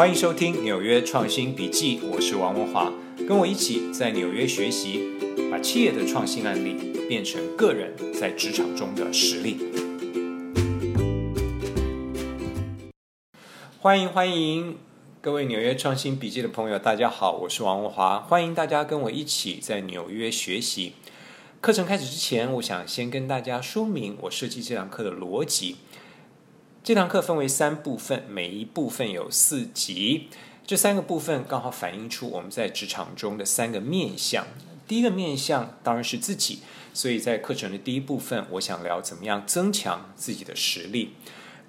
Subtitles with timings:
[0.00, 2.90] 欢迎收听纽约创新笔记，我是王文华，
[3.28, 5.04] 跟我一起在纽约学习，
[5.50, 6.72] 把企业的创新案例
[7.06, 9.58] 变成个人在职场中的实力。
[13.78, 14.78] 欢迎欢迎
[15.20, 20.94] 各位纽约创新笔记的朋友，大家好，我是王文华，欢迎大家跟我一起在纽约学习。
[21.60, 25.76] 课程开始之前，我想先跟大家说明我设计这堂课的逻辑。
[26.82, 30.28] 这堂课分为三部分，每一部分有四集。
[30.66, 34.46] 这三个部分刚好反映出我们在职场中的三个面向。
[34.88, 36.60] 第一个面向当然是自己，
[36.94, 41.12] 所以在课程的第一部分，我想聊怎么样增强自己的实力。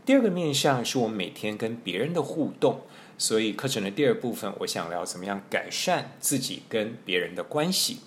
[0.05, 2.79] 第二个面向是我们每天跟别人的互动，
[3.17, 7.99] 所以课程的第二部分，我想聊怎么样改善自己跟别人的关系。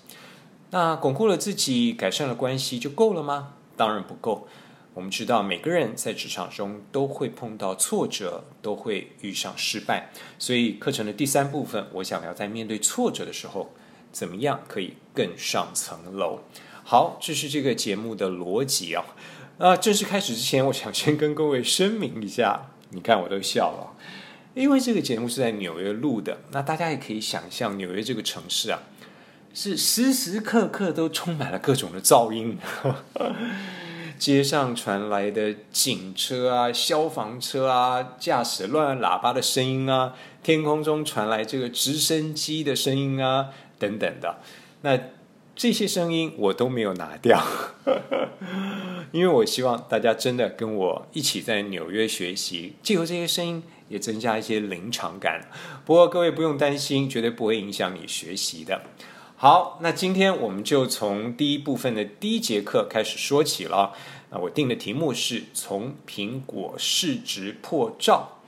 [0.71, 3.53] 那巩固了自己，改善了关系就够了吗？
[3.77, 4.47] 当然不够。
[4.95, 10.09] 我们知道，每个人在职场中都会碰到挫折，都会遇上失败。
[10.39, 13.73] 所以，课程的第三部分，我想要在面对挫折的时候，
[14.13, 16.39] 怎么样可以更上层楼。
[16.85, 19.03] 好，这是这个节目的逻辑啊。
[19.57, 22.71] 那正式开始之前，我想先跟各位声明一下。
[22.91, 23.97] 你看，我都笑了，
[24.53, 26.37] 因为这个节目是在纽约录的。
[26.51, 28.79] 那大家也可以想象，纽约这个城市啊，
[29.53, 32.57] 是时时刻刻都充满了各种的噪音。
[34.17, 44.37] 街上传来的警车啊、消防车啊、驾驶乱按喇叭的声音啊，天空中传来这个直升机的声音啊，等等的。
[44.81, 44.99] 那
[45.55, 47.41] 这些声音我都没有拿掉，
[49.11, 55.47] 因为我希望大家真的跟我一起在纽约学习，借由这些声音也增加一些临场感。
[55.85, 58.81] 不过各位不用担心，绝对不会影响你学习的。
[59.45, 63.93] 好，那今天我们就从第一部分的第一节课开始说起了。
[64.31, 68.39] 那我定的题目是从苹果市值破兆，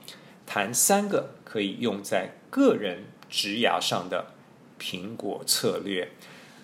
[0.44, 4.32] 谈三个可以用在个人职涯上的
[4.80, 6.10] 苹果策略。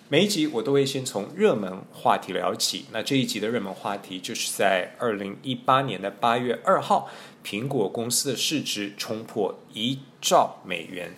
[0.09, 2.87] 每一集我都会先从热门话题聊起。
[2.91, 7.09] 那这一集的热门话题就是在二零一八年的八月二号，
[7.41, 11.15] 苹果公司的市值冲破一兆美元。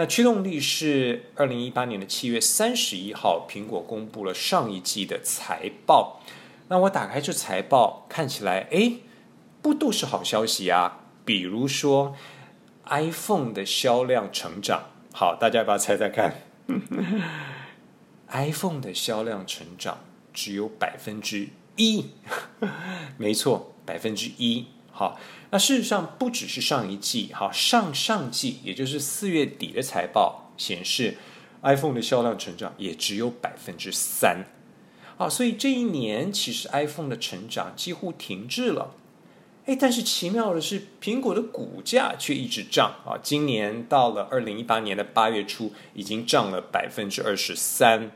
[0.00, 6.22] 那驱动力是二零一八年的七月三十一号，苹果公布了上一季的财报。
[6.68, 8.94] 那我打开这财报，看起来哎，
[9.60, 11.00] 不都是好消息啊？
[11.26, 12.16] 比如说
[12.86, 16.44] ，iPhone 的销量成长，好，大家要不要猜猜看？
[18.28, 19.98] iPhone 的销量成长
[20.32, 22.06] 只有百分之一，
[23.18, 24.64] 没错，百分之一。
[24.92, 25.18] 好，
[25.50, 31.16] 那事实上不只是上一季，好，上上季，也就是四月底的财报显示
[31.62, 34.44] ，iPhone 的销量成长也只有百分之三。
[35.16, 38.94] 好，所以这一年其实 iPhone 的成长几乎停滞了。
[39.64, 43.16] 哎，但是奇妙的是，苹果的股价却一直涨啊！
[43.22, 48.10] 今年到了二零一八年的八月初，已经涨了百分之二十三。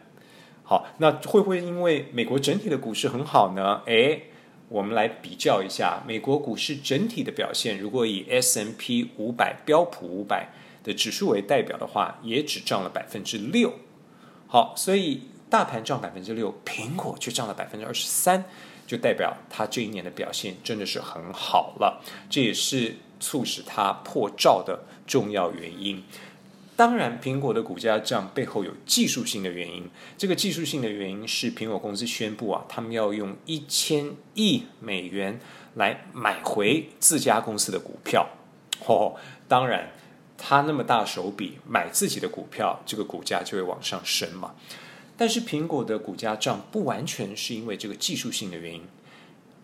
[0.65, 3.81] 好，那会不会因为美国整体的股市很好呢？
[3.87, 4.21] 哎。
[4.69, 7.79] 我们来比较一下美国股市整体的表现。
[7.79, 10.49] 如果以 S&P 五百标普五百
[10.83, 13.75] 的指数为代表的话，也只涨了百分之六。
[14.47, 18.45] 好，所以大盘涨百分之六，苹果却涨了百分之二十三，
[18.87, 22.03] 就代表它这一年的表现真的是很好了。
[22.31, 26.03] 这也是促使它破兆的重要原因。
[26.77, 29.89] 当然，苹果的股价涨背后有技术性的原因。
[30.19, 35.39] 这个技术性的原因是苹果公司宣布啊，他们要用一千亿美元
[35.75, 38.29] 来买回自家公司的股票。
[38.87, 39.15] 哦，
[39.47, 39.93] 当然，
[40.37, 44.55] 他那么大手笔买自己的股票，这个股价就会往上升嘛。
[45.17, 48.83] 但是，苹果的股价涨不完全是因为这个技术性的原因。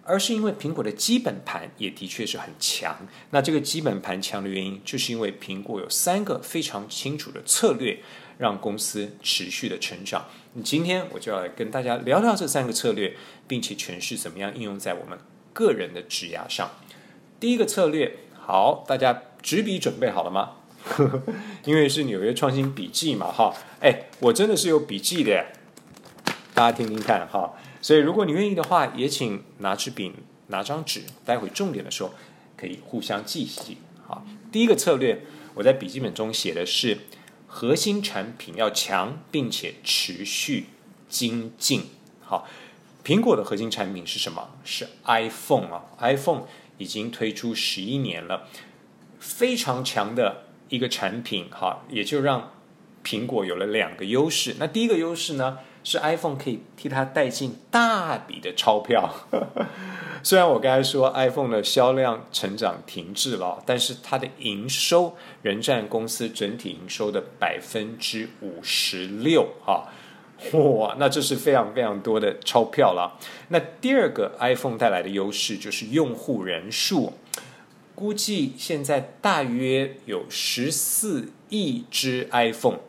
[0.04, 2.96] 而是因为苹果的基本盘也的确是很强。
[3.30, 7.98] 那这个基本盘强的原因，就是因为苹果有三个非常清楚的策略，
[8.38, 10.26] 让公司持续的成长。
[10.64, 13.16] 今天我就要来跟大家聊聊这三个策略，
[13.46, 15.18] 并且诠释怎么样应用在我们
[15.52, 16.70] 个人的职涯上。
[17.38, 20.56] 第一个策略，好，大家纸笔准备好了吗？
[21.64, 25.46] 因为是纽约创新笔记嘛，哈，哎，我真的是有笔记的，
[26.54, 27.54] 大家听听看，哈。
[27.82, 30.12] 所以，如果你愿意的话，也请拿支笔、
[30.48, 32.12] 拿张纸，待会重点的时候
[32.56, 33.78] 可以互相记记。
[34.06, 35.24] 好，第一个策略，
[35.54, 36.98] 我在笔记本中写的是：
[37.46, 40.66] 核心产品要强，并且持续
[41.08, 41.84] 精进。
[42.20, 42.46] 好，
[43.02, 44.50] 苹果的核心产品是什么？
[44.64, 46.42] 是 iPhone 啊，iPhone
[46.78, 48.48] 已经推出十一年了，
[49.18, 51.46] 非常强的一个产品。
[51.50, 52.52] 好，也就让
[53.04, 54.56] 苹果有了两个优势。
[54.58, 55.58] 那第一个优势呢？
[55.82, 59.10] 是 iPhone 可以替它带进大笔的钞票。
[60.22, 69.88] 虽然我刚才说 iPhone 的销量成长停滞了，但是它的营收仍占公司整体营收的百分之五十六啊！
[70.52, 73.18] 哇，那这是非常非常多的钞票了。
[73.48, 77.14] 那第二个 iPhone 带来的优势就是用户人数，
[77.94, 82.80] 估计现在大约有十四亿只 iPhone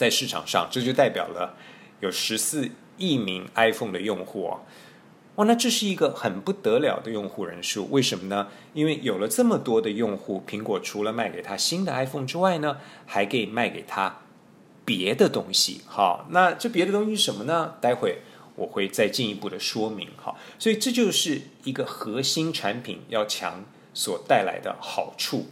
[0.00, 1.54] 在市场上，这就代表了
[2.00, 4.62] 有十四亿名 iPhone 的用户啊。
[5.34, 8.48] 哇，那这是一个很不得了的用户人数，为什么呢？
[8.72, 14.22] 因为有了这么多的用户，苹果除了卖给他新的 iPhone 之外呢，还可以卖给他
[14.86, 15.82] 别的东西。
[15.86, 17.74] 好，那这别的东西是什么呢？
[17.82, 18.22] 待会
[18.56, 20.08] 我会再进一步的说明。
[20.16, 25.48] 好，所以这就是一个核心产品要强所带来的好处。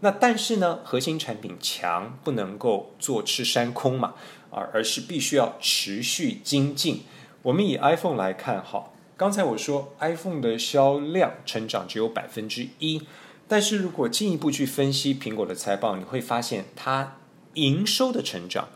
[0.00, 4.14] 那但是呢，核心产品强不能够坐吃山空嘛，
[4.50, 7.02] 而而是必须要持续精进。
[7.42, 8.90] 我们以 iPhone 来看，哈。
[9.16, 13.02] 刚才我说 iPhone 的销量成长只有百分之一，
[13.48, 17.16] 但是如果进一步去分析苹果的财报，你会发现它
[17.54, 18.68] 营收的成长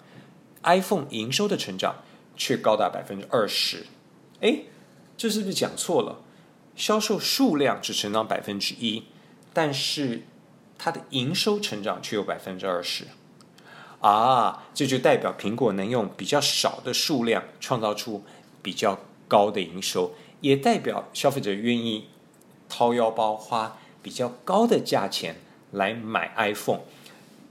[0.65, 2.03] ，iPhone 营收的成长
[2.37, 3.87] 却高达百分之二十。
[4.41, 4.63] 哎，
[5.17, 6.21] 这是不是讲错了？
[6.75, 9.05] 销售数量只成长百分之一，
[9.53, 10.23] 但是
[10.85, 13.05] 它的营收成长却有百分之二十。
[14.01, 18.25] 啊，这就代表苹果能用比较少的数量创造出
[18.61, 18.99] 比较
[19.29, 20.13] 高的营收。
[20.41, 22.09] 也代表消费者愿意
[22.69, 25.37] 掏腰包花比较高的价钱
[25.71, 26.81] 来买 iPhone。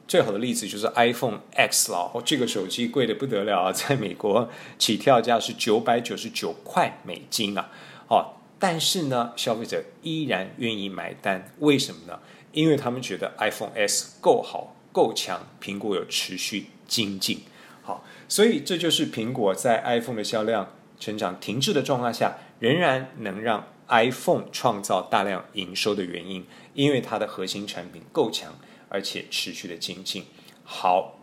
[0.10, 7.70] 最好的例子就是 iPhone X 了，哦，这个手机贵得不得了啊，在美国起跳价是九百九十九块美金啊，
[8.10, 12.20] 哦，但是呢，消费者依然愿意买单，为什么呢？
[12.54, 17.42] 因为他们觉得 iPhone S 够好、够强，苹果有持续精进，
[17.82, 22.38] 好，所以这就是苹果在 iPhone 的销量成长停滞的状况下。
[22.62, 26.46] 仍然能让 iPhone 创造大量营收的原因，
[26.76, 28.54] 因为它的核心产品够强，
[28.88, 30.26] 而且持续的精进。
[30.64, 31.18] 好，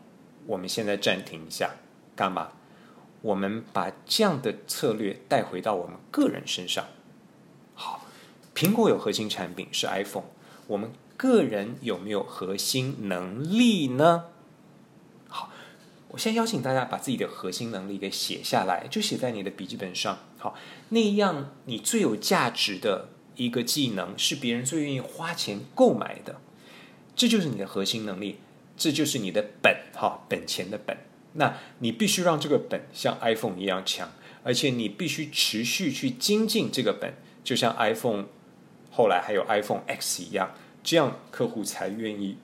[0.46, 1.76] 我们现在暂停一下，
[2.16, 2.48] 干嘛？
[3.22, 6.84] 我们把这样的策略带回到我们个人身上。
[7.76, 8.04] 好，
[8.52, 10.24] 苹果有核心产品是 iPhone，
[10.66, 14.26] 我们个人有没有核心能力呢？
[15.28, 15.50] 好
[16.10, 20.18] 我先邀请大家把自己的核心能力给写下来，就写在你的笔记本上。
[20.38, 20.54] 好，
[20.90, 26.40] 那样你最有价值的一个技能，是别人最愿意花钱购买的，
[27.16, 28.38] 这就是你的核心能力，
[28.76, 30.96] 这就是你的本，哈，本钱的本。
[31.32, 34.10] 那你必须让这个本像 iPhone 一样强，
[34.44, 38.26] 而且你必须持续去精进这个本，就像 iPhone
[38.90, 40.54] 后来还有 iPhone X 一样，
[40.88, 42.38] 这样客户才愿意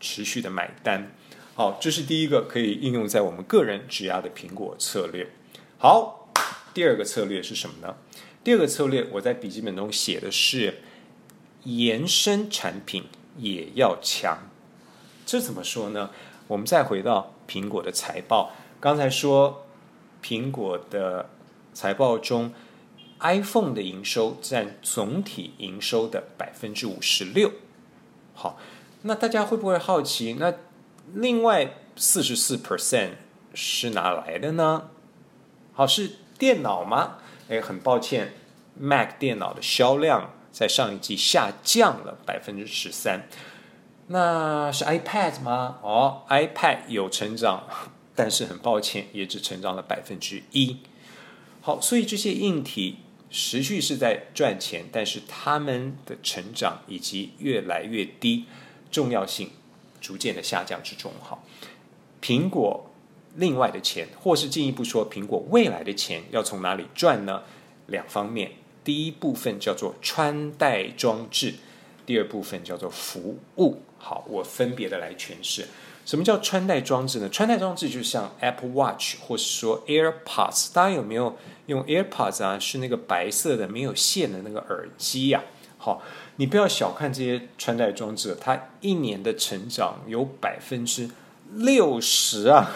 [0.00, 1.12] 持续的买单。
[1.54, 5.30] 好，这是第一个可以应用在我们个人质押的苹果策略。
[5.76, 6.32] 好，
[6.72, 7.96] 第二个策略是什么呢？
[8.42, 10.78] 第二个策略我在笔记本中写的是
[11.64, 13.04] 延伸产品
[13.36, 14.48] 也要强。
[15.26, 16.08] 这怎么说呢？
[16.48, 19.66] 我们再回到苹果的财报，刚才说
[20.24, 21.28] 苹果的
[21.74, 22.54] 财报中
[23.18, 27.52] ，iPhone 的营收占总体营收的百分之五十六。
[28.40, 28.56] 好，
[29.02, 30.34] 那大家会不会好奇？
[30.40, 30.54] 那
[31.12, 33.10] 另外四十四 percent
[33.52, 34.88] 是哪来的呢？
[35.74, 37.18] 好，是电脑吗？
[37.48, 38.32] 诶，很抱歉
[38.78, 43.28] ，Mac 电脑的销量在上一季下降了百分之十三。
[44.06, 45.76] 那是 iPad 吗？
[45.82, 47.64] 哦，iPad 有成长，
[48.14, 50.78] 但是很抱歉，也只成长了百分之一。
[51.60, 58.44] 好，所以这些硬体持续是在赚钱，但是他们的成长以及越来越低
[58.90, 59.50] 重要性。
[60.00, 61.38] 逐渐的下降之中，哈，
[62.22, 62.90] 苹果
[63.36, 67.42] 另外的钱，或是进一步说，苹果未来的钱要从哪里赚呢？
[67.86, 71.56] 两方面，第一部分叫做穿戴装置，
[72.06, 73.82] 第二部分叫做服务。
[73.98, 75.68] 好，我分别的来诠释，
[76.04, 77.28] 什么叫穿戴装置呢？
[77.28, 82.58] 穿戴装置就像 Apple Watch，或是说 AirPods，大家有没有用 AirPods 啊？
[82.58, 85.42] 是那个白色的没有线的那个耳机呀？
[85.78, 86.02] 好。
[86.36, 91.10] 你不要小看这些穿戴装置，它一年的成长有百分之
[91.52, 92.70] 六十啊，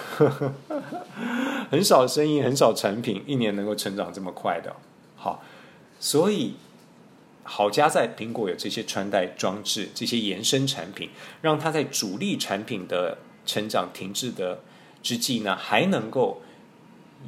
[1.71, 4.76] 很少生意，很少产品，一年能够成长这么快的。
[5.16, 5.43] 好，
[5.99, 6.57] 所以
[7.44, 11.10] 好家在苹果有这些穿戴装置，这些延伸产品，
[11.40, 14.60] 让它在主力产品的成长停滞的
[15.02, 16.42] 之际呢，还能够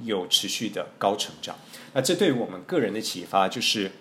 [0.03, 1.55] 有持续的高成长。
[1.93, 3.93] 那这对于我们个人的启发就是。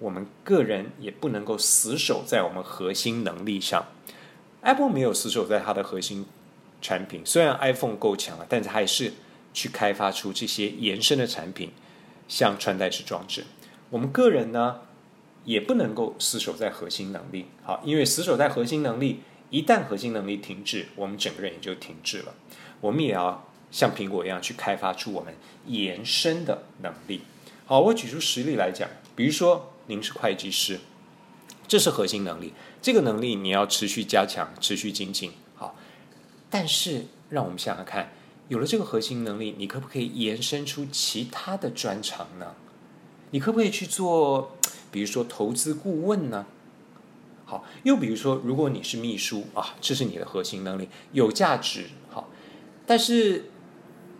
[0.00, 3.84] 我们个人也不能够死守在我们核心能力上。
[4.60, 6.24] Apple 没有死守在它的核心
[6.80, 9.14] 产品，虽然 iPhone 够强了，但是还是
[9.52, 11.72] 去开发出这些延伸的产品，
[12.28, 13.44] 像穿戴式装置。
[13.90, 14.82] 我们个人呢，
[15.48, 22.34] 也不能够死守在核心能力，好，因为死守在核心能力，一旦核心能力停滞，我们整个人也就停滞了。
[22.82, 27.22] 我们也要像苹果一样去开发出我们延伸的能力。
[27.64, 30.80] 好，我举出实例来讲，比如说您是会计师，
[31.66, 32.52] 这是核心能力，
[32.82, 35.32] 这个能力你要持续加强、持续精进。
[35.54, 35.74] 好，
[36.50, 38.12] 但是让我们想想看，
[38.48, 42.54] 有了这个核心能力，你可不可以延伸出其他的专长呢？
[43.30, 44.56] 你可不可以去做，
[44.90, 46.46] 比如说投资顾问呢？
[47.44, 51.86] 好，又比如说，如果你是秘书啊，这是你的核心能力，有价值。
[52.10, 52.28] 好，
[52.86, 53.50] 但是。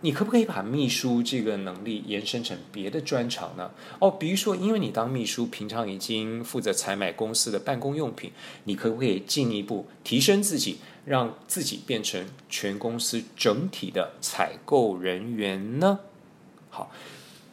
[0.01, 3.71] 你可不可以把秘书这个能力延伸成别的专长呢？
[3.99, 8.31] 哦，比如说，因为你当秘书，平常已经负责采买公司的办公用品，
[8.63, 15.99] 你可不可以进一步提升自己，让自己变成全公司整体的采购人员呢？
[16.69, 16.89] 好，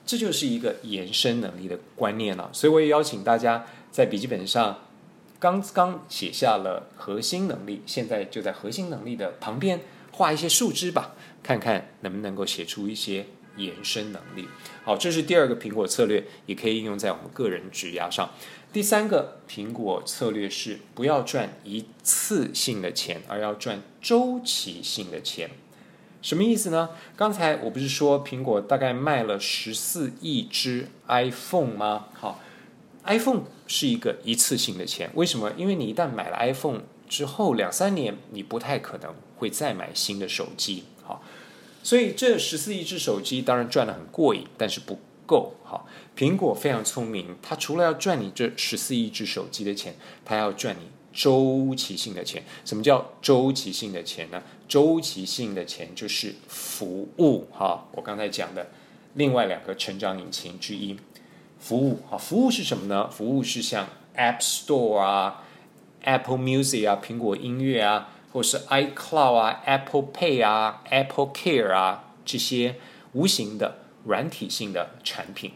[0.06, 2.48] 这就是一个延伸能力的观念了。
[2.52, 4.78] 所以，我也邀请大家在笔记本上
[5.38, 9.80] 刚刚写下了核心能力，现在就在核心能力的旁边
[10.12, 11.14] 画一些树枝吧。
[11.42, 14.48] 看看能不能够写出一些延伸能力。
[14.84, 18.30] 好，这是第二个苹果策略，也可以应用在我们个人职涯上。
[18.72, 25.50] 第三个苹果策略是不要赚一次性的钱，而要赚周期性的钱。
[26.26, 26.90] 什么意思呢？
[27.14, 32.06] 刚才我不是说苹果大概卖了十四亿只 iPhone 吗？
[32.14, 32.40] 好
[33.04, 35.08] ，iPhone 是一个一次性的钱。
[35.14, 35.52] 为什么？
[35.56, 40.82] 因为你一旦买了 iPhone 之后，两三年你不太可能会再买新的手机。
[41.04, 41.22] 好。
[41.84, 45.54] 所以这十四亿只手机当然赚得很过瘾，但是不够。
[45.62, 52.42] 好，苹果非常聪明，它除了要赚你这十四亿只手机的钱，它要赚你周期性的钱。
[52.66, 54.42] 什么叫周期性的钱呢？
[54.68, 57.48] 周期性的钱就是服务。
[57.50, 58.68] 哈，我刚才讲的
[59.14, 60.98] 另外两个成长引擎之一，
[61.58, 62.00] 服务。
[62.10, 63.10] 啊，服务是什么呢？
[63.10, 65.44] 服务是像 App Store 啊、
[66.02, 68.10] Apple Music 啊、苹果音乐啊。
[68.32, 72.74] 或是 iCloud 啊、Apple Pay 啊、Apple Care 啊这些
[73.14, 75.52] 无形的软体性的产品，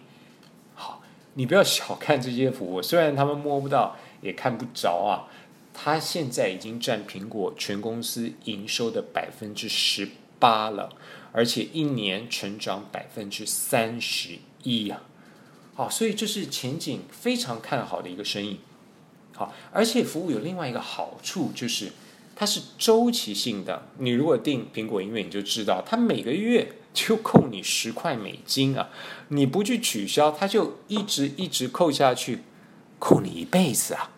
[0.75, 1.03] 好，
[1.35, 5.29] 你不要小看这些服务，虽然他们摸不到也看不着啊，
[5.73, 10.09] 它现在已经占苹果全公司营收的百分之十
[10.39, 10.91] 八了，
[11.33, 15.03] 而且一年成长百分之三十一啊，
[15.75, 18.61] 好，所以这是前景非常看好的一个生意，
[19.35, 21.93] 好，而且服务有另外一个好处就是。
[22.37, 28.89] 它是周期性的，你如果订苹果音乐，你就知道它每个月就扣你十块美金啊！
[29.29, 32.39] 你不去取消，它就一直一直扣下去，
[32.99, 34.11] 扣你一辈子啊！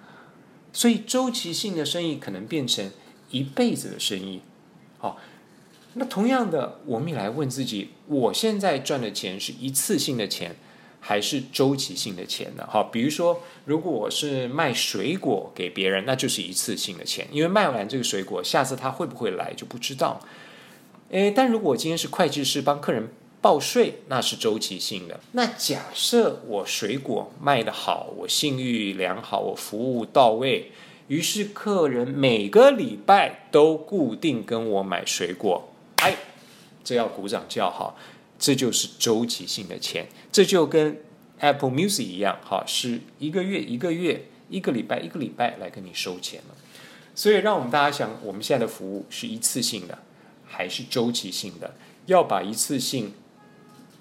[0.72, 2.90] 所以周期性的生意可能变成
[3.30, 4.40] 一辈子的生意。
[4.98, 5.18] 好，
[5.94, 10.56] 那同样的，我们也来问自己：我现在赚的钱是一次性的钱？
[11.04, 12.64] 还是周期性的钱呢？
[12.70, 20.20] 好，比如说，如果我是卖水果给别人，那就是一次性的钱，因为卖完这个水果，下次他会不会来就不知道。
[21.10, 23.08] 诶，但如果今天是会计师帮客人
[23.42, 25.20] 报税，那是周期性的。
[25.32, 30.70] 那假设我水果卖得好，我信誉良好，我服务到位，
[31.08, 36.16] 于是客人每个礼拜都固定跟我买水果，哎，
[36.84, 37.98] 这要鼓掌叫好。
[38.38, 41.00] 这就是周期性的钱，这就跟
[41.38, 46.54] Apple Music 一样，哈，是一个月一个月，一个礼拜一个礼拜来跟你收钱了。
[47.14, 49.96] 所以，让我们大家想，我们现在的服务是一次性的，
[50.44, 51.74] 还是周期性的？
[52.06, 53.12] 要把一次性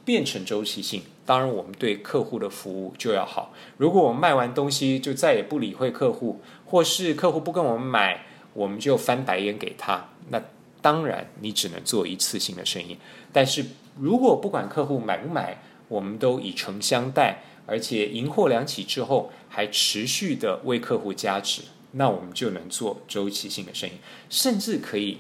[0.04, 3.54] 变成周期性，当然，我们对客户的服务就要好。
[3.78, 10.42] 如果我们卖完东西就再也不理会客户，或是客户不跟我们买，我们就翻白眼给他，那
[10.82, 12.98] 当然你只能做一次性的生意。
[13.32, 13.66] 但是，
[14.00, 23.94] 如果不管客户买不买，我们都以诚相待，而且银货两起之后还持续的为客户加值，那我们就能做周期性的生意，
[24.30, 25.20] 甚至可以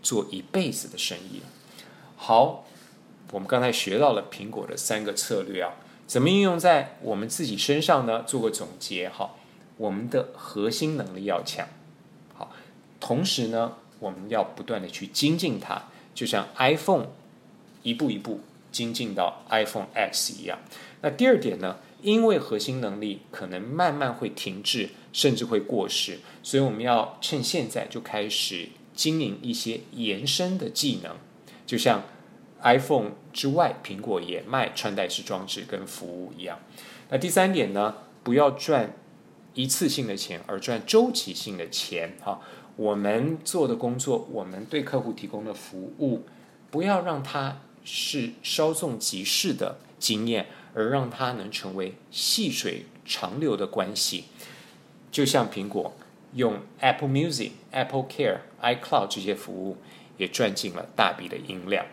[0.00, 1.40] 做一辈子的生意。
[2.16, 2.64] 好，
[3.32, 5.72] 我们刚才学到了苹果的三个策略啊，
[6.06, 8.22] 怎么应用在我们自己身上呢？
[8.22, 9.32] 做个总结哈，
[9.76, 11.66] 我们的核心能力要强，
[12.34, 12.52] 好，
[13.00, 17.06] 同时呢，我们要不断的去精进它，就像 iPhone。
[17.84, 18.38] 一步一步
[18.70, 20.56] 精进到 iPhone X 一样。
[21.00, 21.78] 那第二点呢？
[22.00, 31.16] 因为核心能力可能慢慢会停滞，甚至会过时，所以我们要趁现在就开始经营一些延伸的技能。
[31.66, 32.04] 就像
[32.62, 36.58] iPhone 之外，苹果也卖穿戴式装置跟服务一样。
[37.10, 37.94] 那第三点呢？
[38.22, 38.94] 不要赚
[39.54, 42.16] 一次性的钱，而赚周期性的钱。
[42.22, 42.40] 哈，
[42.76, 46.24] 我们做的工作，我们对客户提供的服务，
[46.70, 54.26] 不要让它是稍纵即逝的经验，而让它能成为细水长流的关系。
[55.10, 55.92] 就像苹果
[56.34, 59.76] 用 Apple Music、Apple Care、iCloud 这些服务，
[60.16, 61.84] 也赚进了大笔的银两。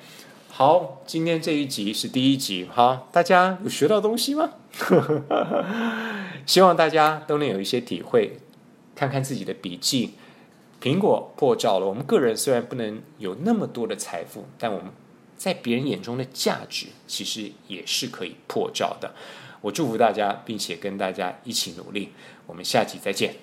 [0.59, 4.55] 好，今天这一集是第一集，哈，大家有学到东西吗？
[6.45, 8.37] 希望大家都能有一些体会，
[8.93, 10.15] 看看自己的笔记。
[10.81, 14.91] 苹果破照了，我们个人虽然不能有那么多的财富，但我们
[15.37, 19.15] 在别人眼中的价值，其实也是可以破照的。
[19.61, 22.09] 我祝福大家，并且跟大家一起努力。
[22.45, 23.33] 我们下集再见。